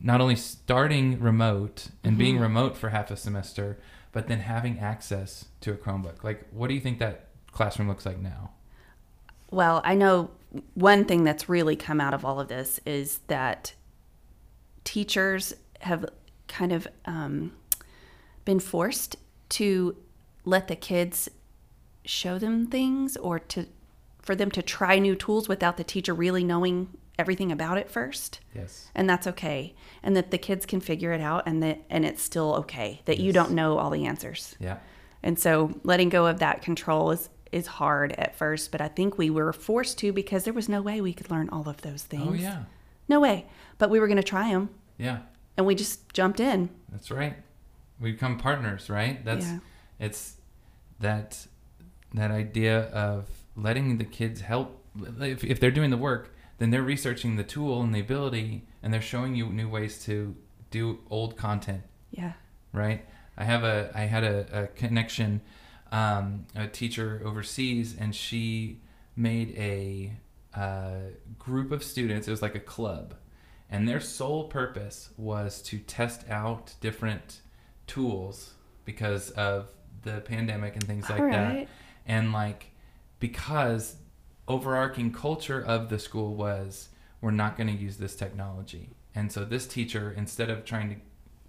not 0.00 0.20
only 0.20 0.36
starting 0.36 1.18
remote 1.20 1.88
and 2.04 2.18
being 2.18 2.36
Mhm. 2.36 2.40
remote 2.42 2.76
for 2.76 2.90
half 2.90 3.10
a 3.10 3.16
semester 3.16 3.78
but 4.12 4.28
then 4.28 4.40
having 4.40 4.78
access 4.78 5.46
to 5.60 5.72
a 5.72 5.76
chromebook? 5.76 6.22
Like 6.24 6.46
what 6.52 6.68
do 6.68 6.74
you 6.74 6.80
think 6.80 6.98
that 6.98 7.25
classroom 7.56 7.88
looks 7.88 8.04
like 8.04 8.18
now 8.18 8.50
Well, 9.50 9.80
I 9.84 9.94
know 9.94 10.30
one 10.74 11.04
thing 11.04 11.24
that's 11.24 11.48
really 11.48 11.76
come 11.76 12.00
out 12.00 12.14
of 12.14 12.24
all 12.24 12.40
of 12.40 12.48
this 12.48 12.80
is 12.86 13.20
that 13.28 13.74
teachers 14.84 15.54
have 15.80 16.06
kind 16.48 16.72
of 16.72 16.86
um, 17.04 17.52
been 18.44 18.60
forced 18.60 19.16
to 19.50 19.96
let 20.44 20.68
the 20.68 20.76
kids 20.76 21.28
show 22.04 22.38
them 22.38 22.66
things 22.66 23.16
or 23.16 23.38
to 23.38 23.66
for 24.22 24.34
them 24.34 24.50
to 24.50 24.62
try 24.62 24.98
new 24.98 25.14
tools 25.14 25.48
without 25.48 25.76
the 25.76 25.84
teacher 25.84 26.12
really 26.12 26.42
knowing 26.42 26.88
everything 27.18 27.52
about 27.52 27.78
it 27.78 27.88
first. 27.88 28.40
Yes. 28.54 28.90
And 28.94 29.08
that's 29.08 29.26
okay. 29.28 29.74
And 30.02 30.16
that 30.16 30.30
the 30.30 30.38
kids 30.38 30.66
can 30.66 30.80
figure 30.80 31.12
it 31.12 31.20
out 31.20 31.44
and 31.46 31.62
that 31.62 31.82
and 31.88 32.04
it's 32.04 32.22
still 32.22 32.54
okay 32.56 33.02
that 33.04 33.18
you 33.18 33.32
don't 33.32 33.52
know 33.52 33.78
all 33.78 33.90
the 33.90 34.06
answers. 34.06 34.56
Yeah. 34.58 34.78
And 35.22 35.38
so 35.38 35.80
letting 35.82 36.08
go 36.08 36.26
of 36.26 36.38
that 36.40 36.62
control 36.62 37.10
is 37.10 37.28
is 37.56 37.66
hard 37.66 38.12
at 38.12 38.36
first, 38.36 38.70
but 38.72 38.80
I 38.80 38.88
think 38.88 39.18
we 39.18 39.30
were 39.30 39.52
forced 39.52 39.98
to 39.98 40.12
because 40.12 40.44
there 40.44 40.52
was 40.52 40.68
no 40.68 40.82
way 40.82 41.00
we 41.00 41.12
could 41.12 41.30
learn 41.30 41.48
all 41.50 41.68
of 41.68 41.80
those 41.82 42.04
oh, 42.06 42.10
things. 42.10 42.28
Oh 42.28 42.34
yeah. 42.34 42.62
No 43.08 43.20
way. 43.20 43.46
But 43.78 43.90
we 43.90 43.98
were 44.00 44.06
going 44.06 44.16
to 44.16 44.22
try 44.22 44.50
them 44.50 44.70
Yeah. 44.98 45.18
and 45.56 45.66
we 45.66 45.74
just 45.74 46.12
jumped 46.12 46.40
in. 46.40 46.70
That's 46.90 47.10
right. 47.10 47.34
We 48.00 48.12
become 48.12 48.38
partners, 48.38 48.90
right? 48.90 49.24
That's 49.24 49.46
Yeah. 49.46 49.58
it's 49.98 50.36
that 51.00 51.46
that 52.14 52.30
idea 52.30 52.82
of 52.92 53.28
letting 53.56 53.98
the 53.98 54.04
kids 54.04 54.40
help 54.40 54.82
if, 55.20 55.44
if 55.44 55.60
they're 55.60 55.70
doing 55.70 55.90
the 55.90 55.96
work, 55.96 56.34
then 56.58 56.70
they're 56.70 56.82
researching 56.82 57.36
the 57.36 57.44
tool 57.44 57.82
and 57.82 57.94
the 57.94 58.00
ability 58.00 58.66
and 58.82 58.92
they're 58.92 59.02
showing 59.02 59.34
you 59.34 59.46
new 59.46 59.68
ways 59.68 60.02
to 60.04 60.34
do 60.70 60.98
old 61.10 61.36
content, 61.36 61.82
Yeah. 62.10 62.32
right? 62.72 63.04
I 63.36 63.44
have 63.44 63.64
a 63.64 63.90
I 63.94 64.02
had 64.02 64.24
a, 64.24 64.46
a 64.62 64.66
connection 64.68 65.40
um, 65.92 66.46
a 66.54 66.66
teacher 66.66 67.22
overseas 67.24 67.96
and 67.98 68.14
she 68.14 68.80
made 69.16 69.54
a 69.56 70.12
uh, 70.54 71.10
group 71.38 71.72
of 71.72 71.82
students. 71.82 72.28
It 72.28 72.30
was 72.30 72.42
like 72.42 72.54
a 72.54 72.60
club, 72.60 73.14
and 73.70 73.88
their 73.88 74.00
sole 74.00 74.44
purpose 74.44 75.10
was 75.16 75.62
to 75.62 75.78
test 75.78 76.28
out 76.28 76.74
different 76.80 77.40
tools 77.86 78.54
because 78.84 79.30
of 79.30 79.68
the 80.02 80.20
pandemic 80.20 80.74
and 80.74 80.84
things 80.84 81.08
like 81.10 81.20
All 81.20 81.30
that. 81.30 81.68
And 82.06 82.32
like 82.32 82.70
because 83.18 83.96
overarching 84.48 85.12
culture 85.12 85.60
of 85.60 85.88
the 85.88 85.98
school 85.98 86.34
was 86.34 86.88
we're 87.20 87.32
not 87.32 87.56
going 87.56 87.66
to 87.66 87.82
use 87.82 87.96
this 87.96 88.14
technology. 88.14 88.90
And 89.14 89.32
so 89.32 89.44
this 89.44 89.66
teacher 89.66 90.14
instead 90.16 90.48
of 90.50 90.64
trying 90.64 90.90
to 90.90 90.96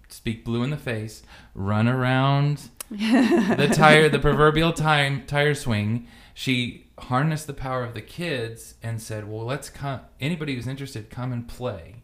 speak 0.10 0.44
blue 0.44 0.64
in 0.64 0.70
the 0.70 0.78
face, 0.78 1.24
run 1.54 1.88
around 1.88 2.70
the 2.92 3.70
tire, 3.74 4.08
the 4.08 4.20
proverbial 4.20 4.72
time 4.74 5.26
tire 5.26 5.54
swing. 5.54 6.08
She 6.34 6.88
harnessed 7.00 7.48
the 7.48 7.54
power 7.54 7.84
of 7.84 7.94
the 7.94 8.02
kids 8.02 8.76
and 8.82 9.02
said, 9.02 9.30
"Well, 9.30 9.46
let's 9.46 9.70
come. 9.70 10.02
Anybody 10.22 10.56
who's 10.56 10.68
interested, 10.68 11.10
come 11.10 11.34
and 11.34 11.48
play, 11.48 12.04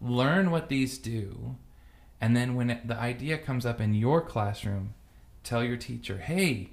learn 0.00 0.50
what 0.50 0.68
these 0.68 0.96
do, 0.98 1.56
and 2.20 2.36
then 2.36 2.54
when 2.54 2.80
the 2.84 2.96
idea 2.96 3.36
comes 3.36 3.66
up 3.66 3.80
in 3.80 3.94
your 3.94 4.22
classroom, 4.22 4.94
tell 5.42 5.62
your 5.62 5.76
teacher, 5.76 6.18
hey, 6.18 6.70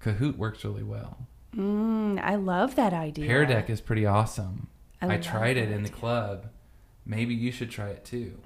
Kahoot 0.00 0.36
works 0.36 0.64
really 0.64 0.82
well. 0.82 1.26
Mm, 1.56 2.22
I 2.22 2.36
love 2.36 2.76
that 2.76 2.92
idea. 2.92 3.26
Pear 3.26 3.46
Deck 3.46 3.68
is 3.68 3.80
pretty 3.80 4.06
awesome. 4.06 4.68
I 5.00 5.14
I, 5.14 5.16
tried 5.18 5.56
it 5.56 5.70
in 5.70 5.82
the 5.82 5.88
club. 5.88 6.50
Maybe 7.04 7.34
you 7.34 7.50
should 7.50 7.70
try 7.70 7.88
it 7.88 8.04
too." 8.04 8.38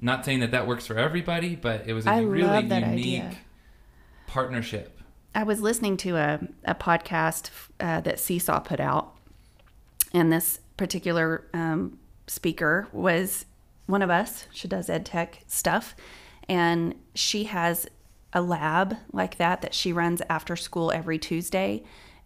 Not 0.00 0.24
saying 0.24 0.40
that 0.40 0.50
that 0.50 0.66
works 0.66 0.86
for 0.86 0.96
everybody, 0.98 1.56
but 1.56 1.88
it 1.88 1.94
was 1.94 2.06
a 2.06 2.10
I 2.10 2.20
really 2.20 2.62
unique 2.62 2.72
idea. 2.72 3.36
partnership. 4.26 5.00
I 5.34 5.42
was 5.42 5.60
listening 5.60 5.96
to 5.98 6.16
a, 6.16 6.40
a 6.64 6.74
podcast 6.74 7.50
uh, 7.80 8.00
that 8.02 8.18
Seesaw 8.18 8.60
put 8.60 8.80
out, 8.80 9.14
and 10.12 10.32
this 10.32 10.60
particular 10.76 11.46
um, 11.54 11.98
speaker 12.26 12.88
was 12.92 13.46
one 13.86 14.02
of 14.02 14.10
us. 14.10 14.46
She 14.52 14.68
does 14.68 14.90
ed 14.90 15.06
tech 15.06 15.40
stuff, 15.46 15.94
and 16.48 16.94
she 17.14 17.44
has 17.44 17.86
a 18.32 18.42
lab 18.42 18.96
like 19.12 19.36
that 19.38 19.62
that 19.62 19.74
she 19.74 19.92
runs 19.92 20.20
after 20.28 20.56
school 20.56 20.92
every 20.92 21.18
Tuesday, 21.18 21.82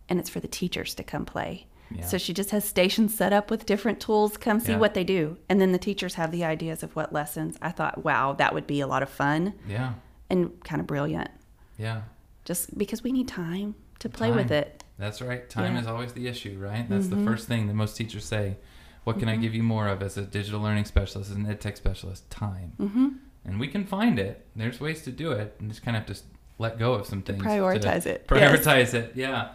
and 0.09 0.19
it's 0.19 0.31
for 0.31 0.41
the 0.41 0.49
teachers 0.49 0.95
to 0.95 1.05
come 1.05 1.25
play. 1.25 1.67
Yeah. 1.93 2.05
So 2.07 2.19
she 2.19 2.33
just 2.33 2.51
has 2.51 2.65
stations 2.65 3.15
set 3.15 3.33
up 3.33 3.51
with 3.51 3.67
different 3.67 4.01
tools. 4.01 4.37
Come 4.37 4.61
see 4.61 4.73
Yeah. 4.73 4.79
what 4.79 4.95
they 4.95 5.05
do, 5.05 5.39
and 5.49 5.61
then 5.61 5.73
the 5.73 5.79
teachers 5.79 6.15
have 6.15 6.31
the 6.31 6.45
ideas 6.45 6.83
of 6.83 6.95
what 6.95 7.13
lessons. 7.13 7.57
I 7.61 7.71
thought, 7.73 8.05
wow, 8.05 8.33
that 8.35 8.55
would 8.55 8.67
be 8.67 8.81
a 8.81 8.87
lot 8.87 9.03
of 9.03 9.09
fun 9.11 9.55
Yeah, 9.69 9.95
and 10.29 10.63
kind 10.65 10.81
of 10.81 10.87
brilliant 10.87 11.31
yeah. 11.79 12.03
just 12.45 12.77
because 12.79 13.03
we 13.03 13.11
need 13.13 13.27
time 13.29 13.75
to 13.99 14.09
play 14.09 14.31
with 14.31 14.51
it. 14.53 14.85
That's 14.99 15.21
right. 15.21 15.49
Time 15.51 15.75
Yeah. 15.75 15.81
is 15.81 15.87
always 15.87 16.13
the 16.13 16.27
issue, 16.29 16.59
right? 16.61 16.89
That's 16.89 17.07
Mhm. 17.07 17.11
the 17.19 17.25
first 17.31 17.49
thing 17.49 17.67
that 17.67 17.75
most 17.75 17.97
teachers 17.97 18.25
say. 18.25 18.57
What 19.05 19.19
can 19.19 19.29
I 19.29 19.37
give 19.37 19.55
you 19.55 19.63
more 19.63 19.89
of 19.89 20.03
as 20.03 20.17
a 20.19 20.23
digital 20.23 20.61
learning 20.61 20.85
specialist, 20.85 21.31
as 21.31 21.37
an 21.37 21.47
ed 21.47 21.61
tech 21.61 21.77
specialist? 21.77 22.31
Time. 22.31 22.73
hmm 22.79 23.09
And 23.47 23.59
we 23.59 23.67
can 23.69 23.85
find 23.87 24.19
it. 24.19 24.47
There's 24.55 24.79
ways 24.79 25.01
to 25.03 25.11
do 25.11 25.33
it. 25.33 25.57
And 25.59 25.71
just 25.71 25.83
kind 25.83 25.97
of 25.97 26.07
have 26.07 26.15
to 26.17 26.23
let 26.59 26.79
go 26.79 26.93
of 26.93 27.07
some 27.07 27.23
things. 27.23 27.43
Prioritize 27.43 28.05
it. 28.05 28.27
Yes. 28.31 28.65
Prioritize 28.67 28.93
it. 28.95 29.13
Yeah. 29.17 29.49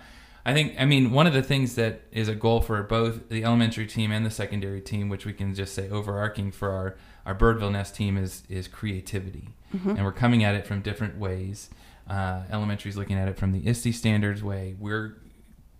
I 0.45 0.53
think, 0.53 0.75
I 0.77 0.85
mean, 0.85 1.11
one 1.11 1.25
of 1.25 1.33
the 1.33 1.41
things 1.41 1.73
that 1.75 2.01
is 2.11 2.27
a 2.27 2.35
goal 2.35 2.61
for 2.61 2.81
both 2.83 3.29
the 3.29 3.43
elementary 3.43 3.87
team 3.87 4.11
and 4.11 4.23
the 4.23 4.29
secondary 4.29 4.79
team, 4.79 5.09
which 5.09 5.25
we 5.25 5.33
can 5.33 5.55
just 5.55 5.73
say 5.73 5.89
overarching 5.89 6.51
for 6.51 6.69
our, 6.71 6.95
our 7.25 7.33
Birdville 7.33 7.71
Nest 7.71 7.95
team, 7.95 8.15
is, 8.15 8.43
is 8.47 8.67
creativity. 8.67 9.49
Mm-hmm. 9.73 9.89
And 9.89 10.03
we're 10.03 10.11
coming 10.11 10.43
at 10.43 10.53
it 10.53 10.67
from 10.67 10.81
different 10.81 11.17
ways. 11.17 11.71
Uh, 12.07 12.43
elementary 12.51 12.89
is 12.89 12.97
looking 12.97 13.17
at 13.17 13.27
it 13.27 13.37
from 13.37 13.53
the 13.53 13.67
ISTE 13.67 13.91
standards 13.93 14.43
way. 14.43 14.75
We're 14.79 15.17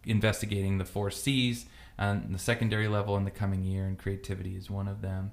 investigating 0.03 0.79
the 0.79 0.85
four 0.85 1.11
C's 1.11 1.67
on 1.99 2.29
the 2.31 2.39
secondary 2.39 2.87
level 2.87 3.15
in 3.17 3.23
the 3.23 3.31
coming 3.31 3.63
year, 3.63 3.85
and 3.85 3.97
creativity 3.97 4.55
is 4.55 4.69
one 4.69 4.87
of 4.87 5.01
them. 5.01 5.31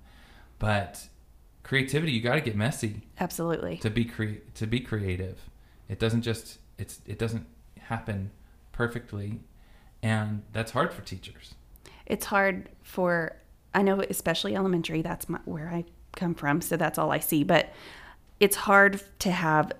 But 0.58 1.08
creativity, 1.62 2.12
you 2.12 2.20
got 2.20 2.34
to 2.34 2.40
get 2.42 2.54
messy 2.54 3.02
Absolutely. 3.18 3.78
to 3.78 3.88
be 3.88 4.04
cre- 4.04 4.42
to 4.54 4.66
be 4.66 4.80
creative. 4.80 5.38
It 5.88 5.98
doesn't 5.98 6.22
just 6.22 6.58
it's 6.78 7.00
it 7.06 7.18
doesn't 7.18 7.46
happen 7.80 8.30
perfectly, 8.72 9.40
and 10.02 10.42
that's 10.52 10.72
hard 10.72 10.92
for 10.92 11.02
teachers. 11.02 11.54
It's 12.06 12.26
hard 12.26 12.68
for, 12.82 13.36
I 13.74 13.82
know, 13.82 14.00
especially 14.00 14.56
elementary, 14.56 15.02
that's 15.02 15.28
my, 15.28 15.38
where 15.44 15.68
I 15.68 15.84
come 16.16 16.34
from, 16.34 16.60
so 16.60 16.76
that's 16.76 16.98
all 16.98 17.10
I 17.12 17.18
see. 17.20 17.44
But 17.44 17.72
it's 18.40 18.56
hard 18.56 19.00
to 19.20 19.30
have 19.30 19.72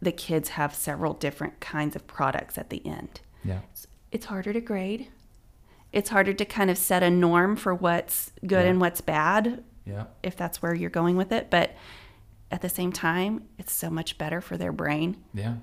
the 0.00 0.12
kids 0.12 0.50
have 0.50 0.74
several 0.74 1.14
different 1.14 1.58
kinds 1.60 1.96
of 1.96 2.06
products 2.06 2.58
at 2.58 2.70
the 2.70 2.84
end. 2.86 3.20
Yeah, 3.44 3.60
It's 4.12 4.26
harder 4.26 4.52
to 4.52 4.60
grade. 4.60 5.08
It's 5.92 6.10
harder 6.10 6.34
to 6.34 6.44
kind 6.44 6.70
of 6.70 6.76
set 6.78 7.02
a 7.02 7.10
norm 7.10 7.56
for 7.56 7.74
what's 7.74 8.30
good 8.46 8.64
Yeah. 8.64 8.70
and 8.70 8.80
what's 8.80 9.00
bad, 9.00 9.64
yeah, 9.86 10.04
if 10.22 10.36
that's 10.36 10.60
where 10.60 10.74
you're 10.74 10.90
going 10.90 11.16
with 11.16 11.32
it. 11.32 11.48
But 11.50 11.74
at 12.50 12.60
the 12.60 12.68
same 12.68 12.92
time, 12.92 13.44
it's 13.58 13.72
so 13.72 13.88
much 13.90 14.18
better 14.18 14.40
for 14.42 14.56
their 14.58 14.72
brain. 14.72 15.16
yeah. 15.32 15.54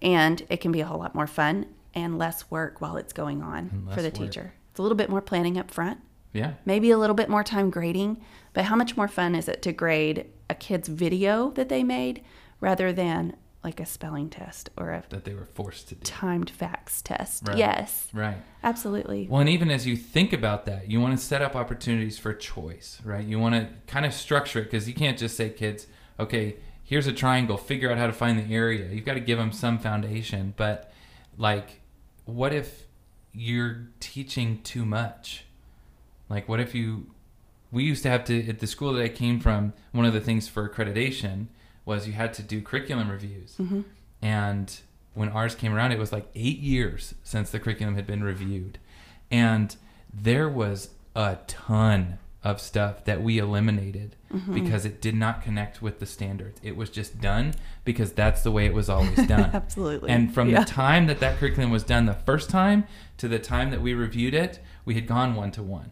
and 0.00 0.44
it 0.48 0.58
can 0.60 0.70
be 0.72 0.80
a 0.80 0.86
whole 0.86 0.98
lot 1.00 1.14
more 1.14 1.26
fun 1.26 1.66
and 1.94 2.18
less 2.18 2.50
work 2.50 2.80
while 2.80 2.96
it's 2.96 3.12
going 3.12 3.42
on 3.42 3.88
for 3.92 4.02
the 4.02 4.08
work. 4.08 4.14
teacher. 4.14 4.54
It's 4.70 4.78
a 4.78 4.82
little 4.82 4.96
bit 4.96 5.08
more 5.10 5.20
planning 5.20 5.56
up 5.58 5.70
front, 5.70 6.00
Yeah, 6.32 6.54
maybe 6.64 6.90
a 6.90 6.98
little 6.98 7.14
bit 7.16 7.28
more 7.28 7.44
time 7.44 7.70
grading, 7.70 8.20
but 8.52 8.64
how 8.64 8.76
much 8.76 8.96
more 8.96 9.08
fun 9.08 9.34
is 9.34 9.48
it 9.48 9.62
to 9.62 9.72
grade 9.72 10.26
a 10.50 10.54
kid's 10.54 10.88
video 10.88 11.50
that 11.52 11.68
they 11.68 11.82
made 11.84 12.22
rather 12.60 12.92
than 12.92 13.36
like 13.62 13.80
a 13.80 13.86
spelling 13.86 14.28
test 14.28 14.68
or 14.76 14.90
a 14.90 15.02
that 15.08 15.24
they 15.24 15.32
were 15.32 15.46
forced 15.46 15.88
to 15.88 15.94
do. 15.94 16.00
timed 16.04 16.50
facts 16.50 17.00
test? 17.00 17.48
Right. 17.48 17.56
Yes, 17.56 18.08
Right. 18.12 18.36
absolutely. 18.62 19.26
Well, 19.30 19.40
and 19.40 19.48
even 19.48 19.70
as 19.70 19.86
you 19.86 19.96
think 19.96 20.32
about 20.34 20.66
that, 20.66 20.90
you 20.90 21.00
want 21.00 21.16
to 21.18 21.24
set 21.24 21.40
up 21.40 21.54
opportunities 21.56 22.18
for 22.18 22.34
choice, 22.34 23.00
right? 23.04 23.24
You 23.24 23.38
want 23.38 23.54
to 23.54 23.68
kind 23.86 24.04
of 24.04 24.12
structure 24.12 24.58
it 24.58 24.64
because 24.64 24.86
you 24.88 24.92
can't 24.94 25.16
just 25.16 25.36
say, 25.36 25.48
kids, 25.50 25.86
okay, 26.20 26.56
here's 26.82 27.06
a 27.06 27.12
triangle, 27.12 27.56
figure 27.56 27.90
out 27.90 27.96
how 27.96 28.06
to 28.06 28.12
find 28.12 28.38
the 28.38 28.52
area. 28.54 28.86
You've 28.90 29.06
got 29.06 29.14
to 29.14 29.20
give 29.20 29.38
them 29.38 29.50
some 29.52 29.78
foundation. 29.78 30.52
But, 30.58 30.92
like, 31.38 31.80
what 32.24 32.52
if 32.52 32.86
you're 33.32 33.88
teaching 34.00 34.62
too 34.62 34.84
much? 34.84 35.44
Like, 36.28 36.48
what 36.48 36.60
if 36.60 36.74
you. 36.74 37.10
We 37.70 37.82
used 37.82 38.04
to 38.04 38.08
have 38.10 38.24
to, 38.26 38.48
at 38.48 38.60
the 38.60 38.68
school 38.68 38.92
that 38.92 39.02
I 39.02 39.08
came 39.08 39.40
from, 39.40 39.72
one 39.90 40.04
of 40.04 40.12
the 40.12 40.20
things 40.20 40.46
for 40.46 40.68
accreditation 40.68 41.48
was 41.84 42.06
you 42.06 42.12
had 42.12 42.32
to 42.34 42.42
do 42.42 42.62
curriculum 42.62 43.10
reviews. 43.10 43.56
hmm 43.56 43.80
And 44.22 44.80
when 45.14 45.28
ours 45.28 45.56
came 45.56 45.74
around, 45.74 45.90
it 45.90 45.98
was 45.98 46.12
like 46.12 46.28
eight 46.36 46.60
years 46.60 47.14
since 47.24 47.50
the 47.50 47.58
curriculum 47.58 47.96
had 47.96 48.06
been 48.06 48.22
reviewed. 48.22 48.78
And 49.30 49.74
there 50.12 50.48
was 50.48 50.90
a 51.16 51.38
ton 51.48 52.18
of 52.44 52.60
stuff 52.60 53.04
that 53.04 53.22
we 53.22 53.38
eliminated 53.38 54.14
Mm-hmm. 54.34 54.54
because 54.54 54.84
it 54.84 55.00
did 55.00 55.14
not 55.14 55.42
connect 55.42 55.80
with 55.80 55.98
the 56.00 56.06
standards. 56.06 56.60
It 56.62 56.76
was 56.76 56.90
just 56.90 57.20
done 57.20 57.54
because 57.84 58.12
that's 58.12 58.42
the 58.42 58.50
way 58.50 58.66
it 58.66 58.74
was 58.74 58.88
always 58.90 59.26
done. 59.36 59.50
Absolutely. 59.52 60.10
and 60.10 60.32
from 60.34 60.48
Yeah. 60.50 60.60
the 60.60 60.66
time 60.66 61.06
that 61.06 61.20
that 61.20 61.38
curriculum 61.38 61.70
was 61.70 61.84
done 61.84 62.06
the 62.06 62.14
first 62.14 62.50
time 62.50 62.84
to 63.18 63.28
the 63.28 63.38
time 63.38 63.70
that 63.70 63.80
we 63.80 63.94
reviewed 63.94 64.34
it, 64.34 64.58
we 64.84 64.94
had 64.94 65.06
gone 65.06 65.34
one 65.34 65.50
to 65.52 65.62
one. 65.62 65.90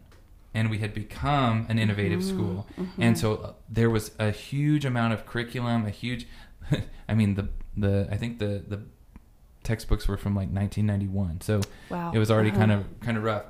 And 0.55 0.69
we 0.69 0.77
had 0.79 0.93
become 0.93 1.65
an 1.69 1.79
innovative 1.79 2.19
Mm-hmm. 2.21 2.35
school. 2.37 2.67
And 2.99 3.17
so 3.17 3.35
uh, 3.35 3.53
there 3.69 3.89
was 3.89 4.11
a 4.19 4.29
huge 4.29 4.85
amount 4.85 5.13
of 5.13 5.25
curriculum, 5.25 5.85
a 5.85 5.89
huge 5.89 6.27
I 7.09 7.13
mean 7.15 7.35
the 7.35 7.47
the 7.75 8.07
I 8.11 8.17
think 8.17 8.39
the 8.39 8.63
the 8.67 8.79
textbooks 9.63 10.07
were 10.07 10.17
from 10.17 10.33
like 10.35 10.49
1991. 10.49 11.41
So 11.41 11.61
wow. 11.89 12.11
it 12.13 12.19
was 12.19 12.29
already 12.29 12.49
Uh-huh. 12.49 12.59
kind 12.59 12.71
of 12.71 12.99
kind 12.99 13.17
of 13.17 13.23
rough. 13.23 13.45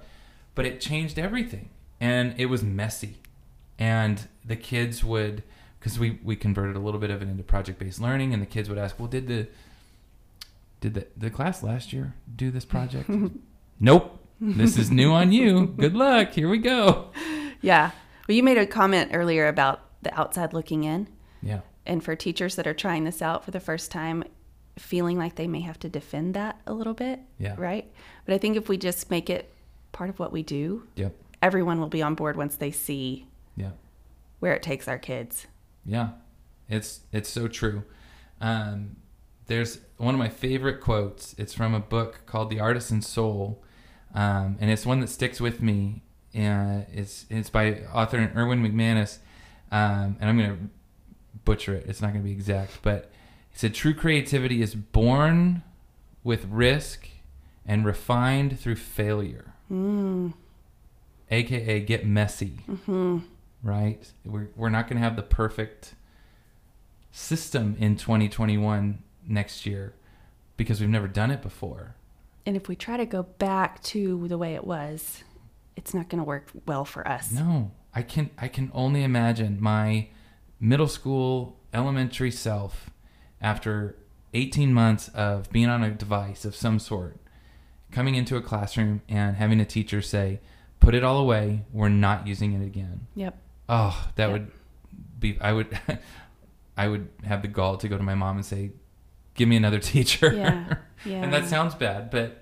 But 0.56 0.66
it 0.66 0.80
changed 0.80 1.18
everything. 1.20 1.70
And 2.00 2.36
it 2.38 2.46
was 2.48 2.64
messy. 2.64 3.18
And 3.80 4.28
the 4.46 4.56
kids 4.56 5.04
would 5.04 5.44
cuz 5.82 6.00
we 6.00 6.20
we 6.24 6.36
converted 6.36 6.76
a 6.76 6.80
little 6.80 7.00
bit 7.00 7.10
of 7.10 7.22
it 7.22 7.28
into 7.28 7.44
project-based 7.44 8.00
learning 8.00 8.34
and 8.34 8.42
the 8.42 8.46
kids 8.48 8.70
would 8.70 8.78
ask, 8.78 9.00
"Well, 9.00 9.08
did 9.10 9.28
the 9.28 9.48
Did 10.82 10.94
the, 10.96 11.08
the 11.16 11.30
class 11.30 11.64
last 11.64 11.94
year 11.94 12.14
do 12.36 12.52
this 12.52 12.66
project? 12.66 13.10
nope. 13.80 14.20
This 14.42 14.78
is 14.78 14.92
new 14.92 15.12
on 15.14 15.32
you. 15.32 15.68
Good 15.68 15.96
luck. 15.96 16.32
Here 16.34 16.50
we 16.50 16.58
go. 16.58 17.08
Yeah. 17.62 17.92
Well, 18.28 18.36
you 18.36 18.44
made 18.44 18.58
a 18.58 18.66
comment 18.66 19.12
earlier 19.14 19.48
about 19.48 19.80
the 20.02 20.14
outside 20.20 20.52
looking 20.52 20.84
in. 20.84 21.08
Yeah. 21.42 21.62
And 21.86 22.04
for 22.04 22.16
teachers 22.18 22.56
that 22.56 22.68
are 22.68 22.74
trying 22.74 23.06
this 23.06 23.22
out 23.22 23.46
for 23.46 23.52
the 23.52 23.62
first 23.62 23.90
time, 23.92 24.26
feeling 24.78 25.18
like 25.18 25.36
they 25.36 25.48
may 25.48 25.62
have 25.62 25.80
to 25.80 25.88
defend 25.90 26.34
that 26.34 26.60
a 26.68 26.74
little 26.74 26.94
bit. 26.94 27.22
Yeah. 27.38 27.56
Right. 27.58 27.90
But 28.26 28.34
I 28.36 28.38
think 28.38 28.58
if 28.58 28.68
we 28.68 28.76
just 28.78 29.10
make 29.10 29.30
it 29.30 29.54
part 29.94 30.10
of 30.10 30.20
what 30.20 30.34
we 30.34 30.44
do, 30.44 30.84
Yep. 30.96 31.16
everyone 31.42 31.80
will 31.80 31.88
be 31.88 32.02
on 32.02 32.16
board 32.16 32.36
once 32.36 32.58
they 32.58 32.72
see 32.72 33.28
Yeah. 33.56 33.72
where 34.40 34.54
it 34.54 34.64
takes 34.64 34.88
our 34.88 34.98
kids. 34.98 35.48
Yeah, 35.86 36.10
it's 36.70 37.02
it's 37.12 37.30
so 37.30 37.48
true. 37.48 37.84
Um, 38.42 38.98
there's 39.48 39.80
one 39.98 40.16
of 40.16 40.20
my 40.20 40.30
favorite 40.30 40.80
quotes. 40.82 41.34
It's 41.38 41.54
from 41.54 41.74
a 41.74 41.80
book 41.80 42.22
called 42.26 42.50
The 42.50 42.60
Artisan 42.60 43.02
Soul, 43.02 43.62
um, 44.14 44.58
and 44.60 44.70
it's 44.72 44.86
one 44.86 45.00
that 45.02 45.10
sticks 45.10 45.40
with 45.42 45.62
me. 45.62 46.02
And 46.34 46.86
it's 46.92 47.26
it's 47.30 47.50
by 47.50 47.82
author 47.94 48.32
Erwin 48.36 48.64
McManus, 48.64 49.20
um, 49.72 50.18
and 50.20 50.30
I'm 50.30 50.38
gonna 50.38 50.58
butcher 51.46 51.76
it. 51.76 51.86
It's 51.88 52.02
not 52.02 52.12
gonna 52.14 52.24
be 52.24 52.32
exact, 52.32 52.80
but 52.82 53.12
he 53.52 53.58
said 53.60 53.74
true 53.76 53.94
creativity 53.94 54.62
is 54.62 54.74
born 54.74 55.62
with 56.24 56.46
risk 56.46 57.08
and 57.66 57.86
refined 57.86 58.60
through 58.60 58.78
failure. 58.78 59.54
Mm. 59.72 60.34
AKA 61.32 61.80
get 61.82 62.06
messy 62.06 62.60
hmm 62.86 63.20
right? 63.64 64.12
We're, 64.26 64.50
we're 64.56 64.70
not 64.70 64.88
going 64.88 64.98
to 64.98 65.04
have 65.04 65.16
the 65.16 65.24
perfect 65.24 65.96
system 67.12 67.76
in 67.80 67.96
2021 67.96 69.02
next 69.28 69.66
year 69.66 69.94
because 70.58 70.82
we've 70.82 70.90
never 70.90 71.08
done 71.08 71.32
it 71.32 71.42
before. 71.42 71.96
And 72.46 72.58
if 72.58 72.68
we 72.68 72.76
try 72.76 72.98
to 72.98 73.06
go 73.06 73.24
back 73.24 73.82
to 73.84 74.28
the 74.28 74.38
way 74.38 74.56
it 74.56 74.66
was, 74.66 75.24
it's 75.76 75.94
not 75.94 76.10
going 76.10 76.20
to 76.20 76.26
work 76.26 76.50
well 76.66 76.86
for 76.86 77.08
us. 77.08 77.32
No, 77.32 77.72
I 77.96 78.02
can 78.02 78.30
I 78.38 78.48
can 78.48 78.72
only 78.74 79.04
imagine 79.04 79.58
my 79.62 80.08
middle 80.60 80.88
school, 80.88 81.58
elementary 81.74 82.32
self 82.32 82.90
after 83.42 83.96
18 84.34 84.74
months 84.74 85.10
of 85.10 85.50
being 85.52 85.70
on 85.70 85.84
a 85.84 85.92
device 85.92 86.44
of 86.44 86.56
some 86.56 86.80
sort, 86.80 87.18
coming 87.92 88.16
into 88.16 88.36
a 88.36 88.42
classroom 88.42 89.02
and 89.08 89.38
having 89.38 89.60
a 89.60 89.66
teacher 89.66 90.02
say, 90.02 90.42
"Put 90.80 90.94
it 90.96 91.04
all 91.04 91.18
away. 91.18 91.64
We're 91.72 91.90
not 91.90 92.28
using 92.28 92.54
it 92.54 92.66
again." 92.66 93.08
Yep. 93.16 93.38
Oh, 93.70 94.08
that 94.16 94.28
Yep. 94.30 94.32
would 94.34 94.52
be. 95.20 95.38
I 95.42 95.54
would. 95.54 95.80
I 96.78 96.88
would 96.88 97.08
have 97.24 97.42
the 97.44 97.48
gall 97.48 97.78
to 97.78 97.88
go 97.88 97.98
to 97.98 98.04
my 98.04 98.16
mom 98.16 98.38
and 98.38 98.46
say, 98.46 98.72
"Give 99.36 99.48
me 99.48 99.56
another 99.56 99.80
teacher." 99.94 100.34
Yeah. 100.34 100.76
Yeah. 101.06 101.18
and 101.24 101.32
that 101.34 101.48
sounds 101.48 101.76
bad, 101.76 102.10
but 102.10 102.40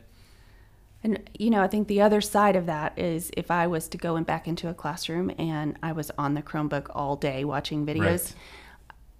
And 1.03 1.19
you 1.37 1.49
know, 1.49 1.61
I 1.61 1.67
think 1.67 1.87
the 1.87 2.01
other 2.01 2.21
side 2.21 2.55
of 2.55 2.65
that 2.67 2.97
is 2.97 3.31
if 3.35 3.49
I 3.51 3.67
was 3.67 3.87
to 3.89 3.97
go 3.97 4.15
in 4.15 4.23
back 4.23 4.47
into 4.47 4.69
a 4.69 4.73
classroom 4.73 5.31
and 5.37 5.77
I 5.83 5.91
was 5.93 6.11
on 6.17 6.33
the 6.35 6.41
Chromebook 6.41 6.87
all 6.93 7.15
day 7.15 7.43
watching 7.43 7.85
videos, 7.85 7.99
Right. 8.01 8.35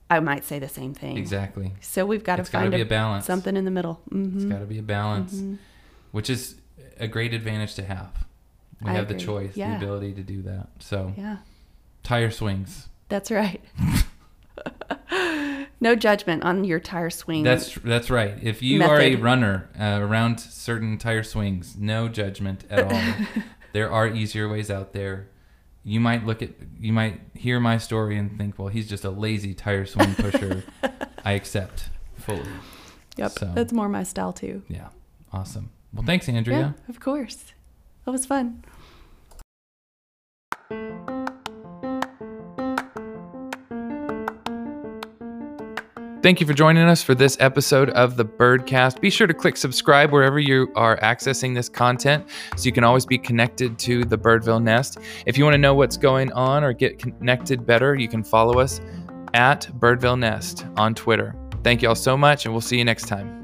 I 0.09 0.19
might 0.19 0.43
say 0.45 0.59
the 0.59 0.69
same 0.69 0.93
thing. 0.93 1.17
exactly, 1.17 1.73
So 1.81 2.05
we've 2.05 2.23
got 2.23 2.35
to 2.35 2.43
find 2.43 2.71
be 2.71 2.81
a 2.81 2.85
balance. 2.85 3.25
something 3.25 3.55
in 3.57 3.65
the 3.65 3.71
middle. 3.71 3.95
hmm 4.09 4.35
it's 4.35 4.45
got 4.45 4.59
to 4.59 4.65
be 4.65 4.77
a 4.77 4.83
balance, 4.83 5.33
Mhm. 5.35 5.57
which 6.11 6.29
is 6.29 6.55
a 6.99 7.07
great 7.07 7.33
advantage 7.33 7.75
to 7.75 7.83
have. 7.83 8.25
We 8.81 8.91
I 8.91 8.93
have 8.93 9.07
the 9.07 9.15
choice, 9.15 9.55
Yeah. 9.57 9.71
the 9.71 9.77
ability 9.77 10.13
to 10.13 10.23
do 10.23 10.41
that. 10.43 10.67
So 10.79 11.13
Yeah, 11.17 11.37
tire 12.03 12.31
swings. 12.31 12.89
that's 13.09 13.31
right. 13.31 13.61
no 15.81 15.95
judgment 15.95 16.43
on 16.43 16.63
your 16.63 16.79
tire 16.79 17.09
swing. 17.09 17.43
That's 17.43 17.75
that's 17.75 18.09
right. 18.09 18.35
If 18.41 18.61
you 18.61 18.83
are 18.83 18.99
a 18.99 19.15
runner 19.15 19.69
uh, 19.79 19.99
around 20.01 20.39
certain 20.39 20.97
tire 20.97 21.23
swings, 21.23 21.75
no 21.77 22.07
judgment 22.07 22.63
at 22.69 22.91
all. 22.91 23.41
there 23.73 23.91
are 23.91 24.07
easier 24.07 24.47
ways 24.49 24.69
out 24.69 24.93
there. 24.93 25.27
You 25.83 25.99
might 25.99 26.25
look 26.25 26.41
at 26.41 26.51
you 26.79 26.93
might 26.93 27.21
hear 27.33 27.59
my 27.59 27.77
story 27.77 28.17
and 28.17 28.37
think, 28.37 28.59
well, 28.59 28.67
he's 28.67 28.87
just 28.87 29.03
a 29.03 29.09
lazy 29.09 29.53
tire 29.53 29.85
swing 29.85 30.13
pusher. 30.15 30.63
I 31.25 31.33
accept 31.33 31.89
fully. 32.17 32.45
yep. 33.17 33.31
so- 33.31 33.51
That's 33.55 33.73
more 33.73 33.89
my 33.89 34.03
style 34.03 34.33
too. 34.33 34.63
Yeah, 34.67 34.89
awesome. 35.33 35.71
Well, 35.93 36.03
thanks, 36.05 36.29
Andrea. 36.29 36.57
Yeah, 36.57 36.65
Andrea. 36.67 36.83
of 36.89 36.99
course. 36.99 37.53
That 38.05 38.11
was 38.11 38.25
fun. 38.25 38.63
Thank 46.21 46.39
you 46.39 46.45
for 46.45 46.53
joining 46.53 46.83
us 46.83 47.01
for 47.01 47.15
this 47.15 47.35
episode 47.39 47.89
of 47.89 48.15
the 48.15 48.23
Birdcast. 48.23 49.01
Be 49.01 49.09
sure 49.09 49.25
to 49.25 49.33
click 49.33 49.57
subscribe 49.57 50.11
wherever 50.11 50.37
you 50.37 50.71
are 50.75 50.97
accessing 50.97 51.55
this 51.55 51.67
content 51.67 52.27
so 52.55 52.65
you 52.65 52.71
can 52.71 52.83
always 52.83 53.07
be 53.07 53.17
connected 53.17 53.79
to 53.79 54.05
the 54.05 54.19
Birdville 54.19 54.61
Nest. 54.61 54.99
If 55.25 55.35
you 55.35 55.43
want 55.43 55.55
to 55.55 55.57
know 55.57 55.73
what's 55.73 55.97
going 55.97 56.31
on 56.33 56.63
or 56.63 56.73
get 56.73 56.99
connected 56.99 57.65
better, 57.65 57.95
you 57.95 58.07
can 58.07 58.23
follow 58.23 58.59
us 58.59 58.81
at 59.33 59.67
Birdville 59.79 60.19
Nest 60.19 60.67
on 60.77 60.93
Twitter. 60.93 61.35
Thank 61.63 61.81
you 61.81 61.89
all 61.89 61.95
so 61.95 62.15
much, 62.15 62.45
and 62.45 62.53
we'll 62.53 62.61
see 62.61 62.77
you 62.77 62.85
next 62.85 63.07
time. 63.07 63.40